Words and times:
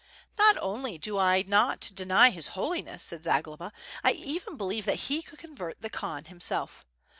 "Not 0.35 0.57
only 0.57 0.97
do 0.97 1.19
I 1.19 1.43
not 1.47 1.91
deny 1.93 2.31
his 2.31 2.47
holiness," 2.57 3.03
said 3.03 3.23
Zagloba, 3.23 3.71
"I 4.03 4.13
even 4.13 4.57
believe 4.57 4.85
that 4.85 5.01
he 5.11 5.21
could 5.21 5.37
convert 5.37 5.79
the 5.83 5.91
Khan 5.91 6.25
himself. 6.25 6.83